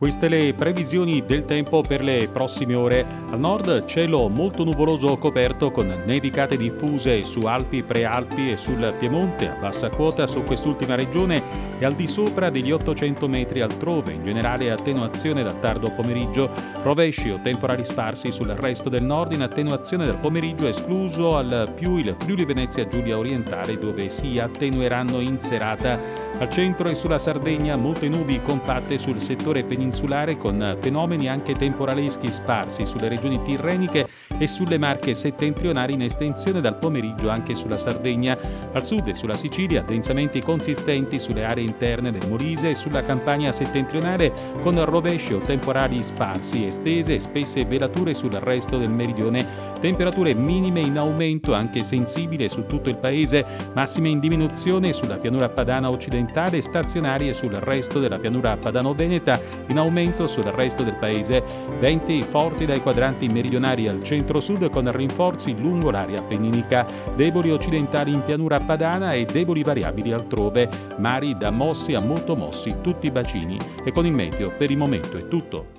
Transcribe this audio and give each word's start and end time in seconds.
Queste 0.00 0.28
le 0.28 0.54
previsioni 0.54 1.22
del 1.26 1.44
tempo 1.44 1.82
per 1.82 2.02
le 2.02 2.26
prossime 2.32 2.74
ore. 2.74 3.04
Al 3.32 3.38
nord 3.38 3.84
cielo 3.84 4.30
molto 4.30 4.64
nuvoloso 4.64 5.14
coperto 5.18 5.70
con 5.70 5.94
nevicate 6.06 6.56
diffuse 6.56 7.22
su 7.22 7.40
Alpi, 7.40 7.82
Prealpi 7.82 8.50
e 8.50 8.56
sul 8.56 8.94
Piemonte 8.98 9.50
a 9.50 9.56
bassa 9.60 9.90
quota 9.90 10.26
su 10.26 10.42
quest'ultima 10.42 10.94
regione 10.94 11.68
e 11.78 11.84
al 11.84 11.92
di 11.92 12.06
sopra 12.06 12.48
degli 12.48 12.70
800 12.70 13.28
metri 13.28 13.60
altrove. 13.60 14.14
In 14.14 14.24
generale 14.24 14.70
attenuazione 14.70 15.42
dal 15.42 15.60
tardo 15.60 15.90
pomeriggio, 15.90 16.48
rovesci 16.82 17.28
o 17.28 17.38
temporali 17.42 17.84
sparsi 17.84 18.32
sul 18.32 18.48
resto 18.48 18.88
del 18.88 19.02
nord 19.02 19.32
in 19.32 19.42
attenuazione 19.42 20.06
dal 20.06 20.16
pomeriggio 20.16 20.66
escluso 20.66 21.36
al 21.36 21.74
più 21.74 21.98
il 21.98 22.16
Friuli 22.18 22.46
Venezia 22.46 22.88
Giulia 22.88 23.18
orientale 23.18 23.78
dove 23.78 24.08
si 24.08 24.38
attenueranno 24.38 25.20
in 25.20 25.38
serata. 25.40 26.28
Al 26.38 26.48
centro 26.48 26.88
e 26.88 26.94
sulla 26.94 27.18
Sardegna 27.18 27.76
molte 27.76 28.08
nubi 28.08 28.40
compatte 28.40 28.96
sul 28.96 29.20
settore 29.20 29.62
peninsulare 29.62 29.88
con 30.36 30.76
fenomeni 30.80 31.28
anche 31.28 31.54
temporaleschi 31.54 32.30
sparsi 32.30 32.86
sulle 32.86 33.08
regioni 33.08 33.42
tirreniche 33.42 34.08
e 34.38 34.46
sulle 34.46 34.78
Marche 34.78 35.14
settentrionali 35.14 35.92
in 35.92 36.02
estensione 36.02 36.60
dal 36.60 36.78
pomeriggio 36.78 37.28
anche 37.28 37.54
sulla 37.54 37.76
Sardegna. 37.76 38.38
Al 38.72 38.84
sud 38.84 39.08
e 39.08 39.14
sulla 39.14 39.34
Sicilia 39.34 39.82
densamenti 39.82 40.40
consistenti 40.40 41.18
sulle 41.18 41.44
aree 41.44 41.64
interne 41.64 42.10
del 42.10 42.28
Molise 42.28 42.70
e 42.70 42.74
sulla 42.74 43.02
Campania 43.02 43.52
settentrionale 43.52 44.32
con 44.62 44.82
rovesci 44.84 45.34
o 45.34 45.40
temporali 45.40 46.02
sparsi, 46.02 46.64
estese 46.64 47.16
e 47.16 47.20
spesse 47.20 47.64
velature 47.64 48.14
sul 48.14 48.32
resto 48.32 48.78
del 48.78 48.90
meridione. 48.90 49.68
Temperature 49.80 50.34
minime 50.34 50.80
in 50.80 50.98
aumento 50.98 51.54
anche 51.54 51.82
sensibile 51.82 52.48
su 52.48 52.66
tutto 52.66 52.88
il 52.88 52.96
paese, 52.96 53.44
massime 53.74 54.08
in 54.08 54.20
diminuzione 54.20 54.92
sulla 54.92 55.16
pianura 55.16 55.48
padana 55.48 55.90
occidentale 55.90 56.60
stazionarie 56.60 57.32
sul 57.32 57.52
resto 57.54 57.98
della 57.98 58.18
pianura 58.18 58.56
padano-veneta, 58.56 59.40
in 59.66 59.78
aumento 59.80 60.26
sul 60.26 60.44
resto 60.44 60.82
del 60.82 60.94
paese, 60.94 61.42
venti 61.78 62.22
forti 62.22 62.64
dai 62.64 62.80
quadranti 62.80 63.28
meridionali 63.28 63.88
al 63.88 64.04
centro-sud 64.04 64.70
con 64.70 64.90
rinforzi 64.90 65.58
lungo 65.58 65.90
l'area 65.90 66.20
appenninica, 66.20 66.86
deboli 67.14 67.50
occidentali 67.50 68.12
in 68.12 68.24
pianura 68.24 68.60
padana 68.60 69.12
e 69.12 69.24
deboli 69.24 69.62
variabili 69.62 70.12
altrove, 70.12 70.68
mari 70.98 71.36
da 71.36 71.50
mossi 71.50 71.94
a 71.94 72.00
molto 72.00 72.36
mossi, 72.36 72.76
tutti 72.80 73.06
i 73.06 73.10
bacini. 73.10 73.58
E 73.84 73.92
con 73.92 74.06
il 74.06 74.12
meteo 74.12 74.52
per 74.56 74.70
il 74.70 74.76
momento 74.76 75.18
è 75.18 75.26
tutto. 75.26 75.78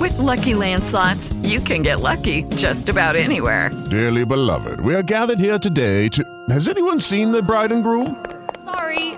With 0.00 0.16
Lucky 0.18 0.54
Land 0.54 0.84
slots, 0.84 1.32
you 1.42 1.60
can 1.60 1.82
get 1.82 2.00
lucky 2.00 2.44
just 2.56 2.88
about 2.88 3.16
anywhere. 3.16 3.70
Dearly 3.90 4.24
beloved, 4.24 4.80
we 4.80 4.94
are 4.94 5.02
gathered 5.02 5.38
here 5.38 5.58
today 5.58 6.08
to. 6.10 6.22
Has 6.50 6.68
anyone 6.68 7.00
seen 7.00 7.30
the 7.30 7.42
bride 7.42 7.72
and 7.72 7.82
groom? 7.82 8.16